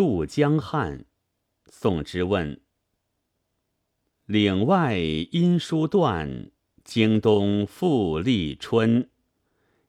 [0.00, 1.04] 渡江汉。
[1.66, 2.58] 宋之问：
[4.24, 6.50] 岭外音书断，
[6.82, 9.10] 京东复立春。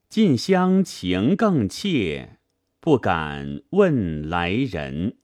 [0.09, 2.39] 近乡情更怯，
[2.81, 5.15] 不敢问来人。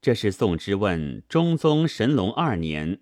[0.00, 2.98] 这是宋之问中宗神龙二年，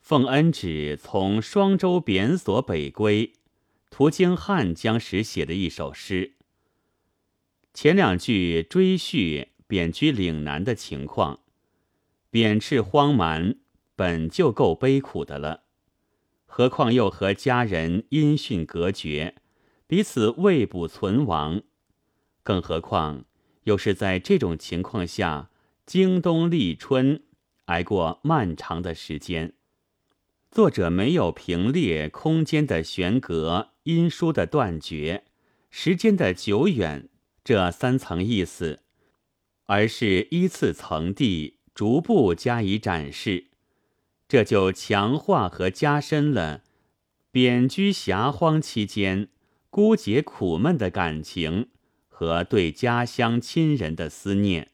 [0.00, 3.32] 奉恩旨从双州贬所北归，
[3.90, 6.36] 途经汉江时写的一首诗。
[7.72, 11.40] 前两句追叙贬居岭南的情况，
[12.30, 13.56] 贬斥荒蛮
[13.96, 15.62] 本就够悲苦的了，
[16.46, 19.36] 何况又和家人音讯隔绝，
[19.86, 21.62] 彼此未卜存亡，
[22.42, 23.24] 更何况
[23.64, 25.50] 又是在这种情况下。
[25.86, 27.24] 京东立春，
[27.64, 29.54] 挨过漫长的时间。
[30.48, 35.24] 作者没有平列空间的悬隔、音书的断绝、
[35.68, 37.08] 时间的久远
[37.42, 38.80] 这三层意思，
[39.66, 43.46] 而是依次层递，逐步加以展示。
[44.28, 46.62] 这就强化和加深了
[47.32, 49.28] 贬居遐荒期间
[49.70, 51.68] 孤绝苦闷的感情
[52.08, 54.70] 和对家乡亲人的思念。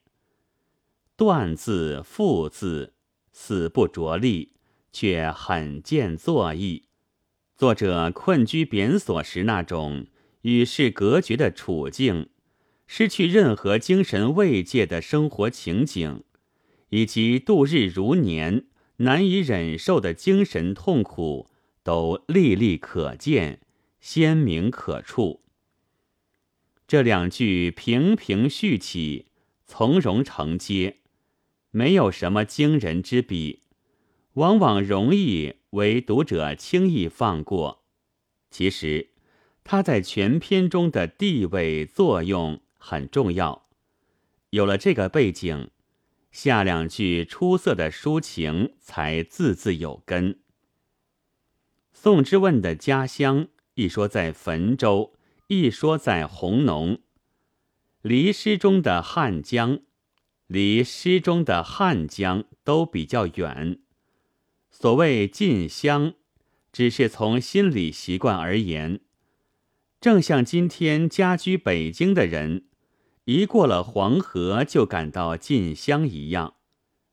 [1.16, 2.92] 断字复字，
[3.32, 4.52] 死不着力，
[4.92, 6.88] 却很见作意。
[7.56, 10.06] 作者困居贬所时那种
[10.42, 12.28] 与世隔绝的处境，
[12.86, 16.22] 失去任何精神慰藉的生活情景，
[16.90, 18.66] 以及度日如年
[18.98, 21.48] 难以忍受的精神痛苦，
[21.82, 23.60] 都历历可见，
[24.00, 25.42] 鲜明可触。
[26.86, 29.26] 这两句平平续起，
[29.64, 30.98] 从容承接。
[31.72, 33.62] 没有什么惊人之笔，
[34.34, 37.82] 往往容易为读者轻易放过。
[38.50, 39.10] 其实，
[39.64, 43.66] 它在全篇中的地位作用很重要。
[44.50, 45.70] 有了这个背景，
[46.30, 50.38] 下两句出色的抒情才字字有根。
[51.92, 55.14] 宋之问的家乡，一说在汾州，
[55.48, 57.00] 一说在弘农，
[58.02, 59.80] 离诗中的汉江。
[60.46, 63.80] 离诗中的汉江都比较远。
[64.70, 66.14] 所谓近乡，
[66.72, 69.00] 只是从心理习惯而言，
[70.00, 72.66] 正像今天家居北京的人，
[73.26, 76.54] 一过了黄河就感到近乡一样。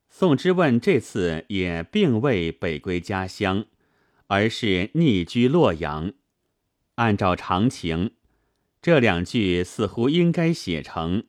[0.10, 3.66] 宋之问这次也并未北归家乡，
[4.28, 6.14] 而是逆居洛阳。
[6.96, 8.12] 按照常情，
[8.80, 11.26] 这两句似乎应该写成。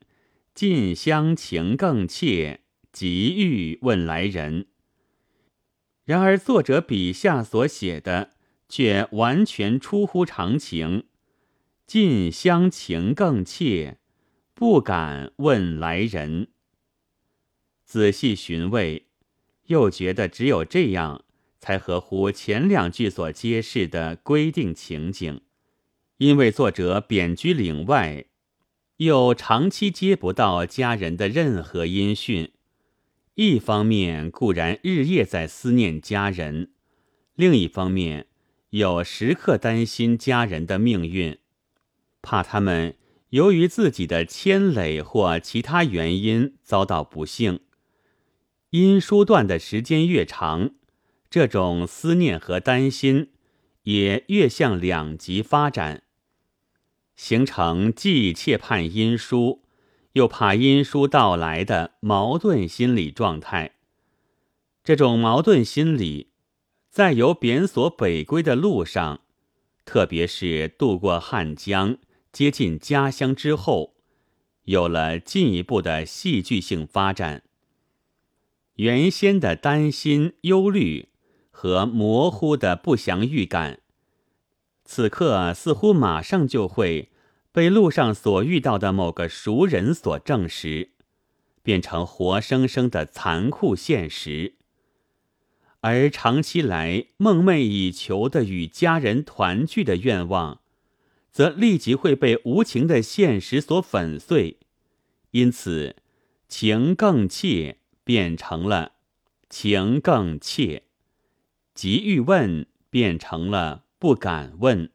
[0.53, 4.67] 近乡情更切，急欲问来人。
[6.03, 8.29] 然而作者笔下所写的
[8.69, 11.05] 却完全出乎常情。
[11.87, 13.97] 近乡情更切，
[14.57, 16.47] 不敢问来人。
[17.83, 19.05] 仔细寻味，
[19.65, 21.25] 又觉得只有这样
[21.59, 25.41] 才合乎前两句所揭示的规定情景，
[26.19, 28.27] 因为作者贬居岭外。
[28.95, 32.53] 又长期接不到家人的任何音讯，
[33.33, 36.71] 一方面固然日夜在思念家人，
[37.35, 38.27] 另一方面
[38.69, 41.37] 又时刻担心家人的命运，
[42.21, 42.95] 怕他们
[43.35, 47.59] 由于自己的牵累或其他原因遭到不幸。
[48.69, 50.71] 因书断的时间越长，
[51.29, 53.33] 这种思念和担心
[53.83, 56.03] 也越向两极发展。
[57.17, 59.63] 形成既切盼因书，
[60.13, 63.73] 又怕因书到来的矛盾心理状态。
[64.81, 66.31] 这种矛盾心理，
[66.89, 69.19] 在由贬所北归的路上，
[69.83, 71.97] 特别是渡过汉江、
[72.35, 73.95] 接近家乡之后，
[74.65, 77.43] 有了进一步的戏剧性发展。
[78.73, 81.07] 原先的担心、忧虑
[81.49, 83.79] 和模糊的不祥预感。
[84.83, 87.09] 此刻似乎马上就会
[87.53, 90.89] 被路上所遇到的某个熟人所证实，
[91.63, 94.55] 变成活生生的残酷现实。
[95.79, 100.59] 而长期来梦寐以求的与家人团聚的愿望，
[101.35, 104.59] 则立即会被无情的现实所粉碎。
[105.31, 105.97] 因此，
[106.47, 108.93] 情更切变成了
[109.49, 110.83] 情更切，
[111.73, 113.83] 急欲问变成了。
[113.99, 114.91] 不敢问，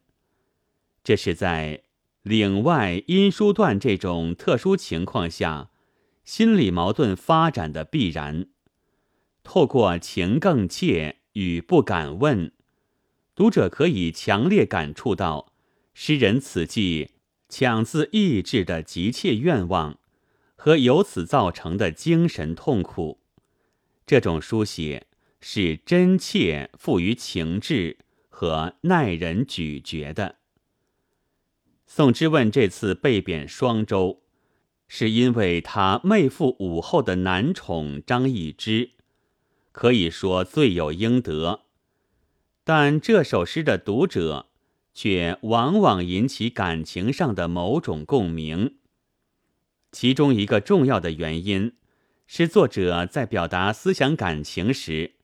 [1.05, 1.83] 这是在
[2.23, 5.71] 岭外因书断这种特殊情况下，
[6.25, 8.47] 心理矛盾发展的必然。
[9.43, 12.53] 透过情更切与不敢问，
[13.35, 15.50] 读者可以强烈感触到
[15.93, 17.11] 诗人此际
[17.49, 19.99] 强自意志的急切愿望
[20.57, 23.21] 和由此造成的精神痛苦。
[24.07, 25.07] 这种书写
[25.41, 27.99] 是真切富于情志
[28.29, 30.37] 和耐人咀嚼的。
[31.87, 34.23] 宋之问这次被贬双州，
[34.87, 38.91] 是因为他妹父武后的男宠张易之，
[39.73, 41.63] 可以说罪有应得。
[42.63, 44.50] 但这首诗的读者，
[44.93, 48.77] 却往往引起感情上的某种共鸣。
[49.93, 51.73] 其中一个重要的原因，
[52.27, 55.15] 是作者在表达思想感情时，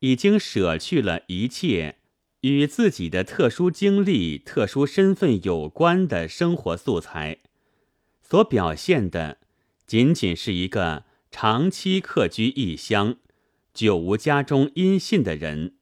[0.00, 1.96] 已经舍去了一切
[2.40, 7.38] 与自己的特殊经历、特殊身份有关的生活素材，
[8.22, 9.38] 所表现的
[9.86, 13.16] 仅仅是一个长期客居异乡、
[13.72, 15.74] 久无家中音信的人，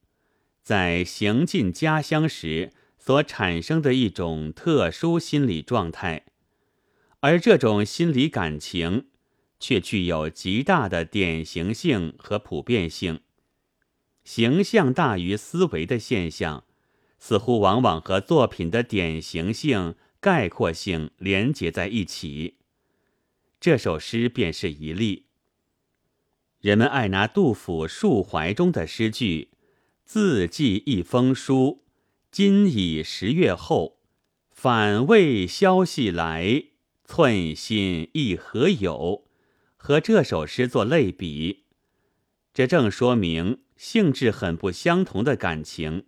[0.63, 2.73] 在行进家乡时
[3.07, 6.25] 所产生的一种特殊心理状态。
[7.21, 9.07] 而这种心理感情，
[9.61, 13.21] 却具有极大的典型性和普遍性。
[14.25, 16.65] 形象大于思维的现象，
[17.21, 22.57] 似乎往往和作品的典型性、概括性连结在一起。
[23.61, 25.27] 这首诗便是一例。
[26.61, 29.51] 人们爱拿杜甫《述怀》中的诗句
[30.05, 31.85] ：“自寄一封书，
[32.31, 34.01] 今已十月后，
[34.51, 36.65] 反谓消息来。”
[37.09, 39.29] 寸心亦何有？
[39.77, 41.67] 和这首诗作类比，
[42.53, 46.07] 这正说明性质很不相同的感情，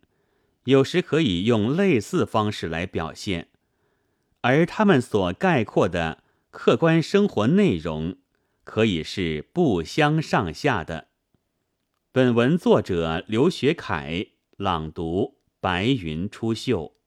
[0.65, 3.47] 有时可以用类似方式来表现，
[4.41, 8.17] 而他们所概括的客观生活内容，
[8.65, 11.06] 可以是不相上下的。
[12.11, 14.26] 本文作者刘学凯
[14.56, 16.97] 朗读：白云出岫。